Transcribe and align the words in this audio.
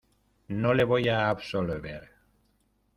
no 0.47 0.73
le 0.73 0.83
voy 0.83 1.09
a 1.09 1.29
absolver. 1.29 2.09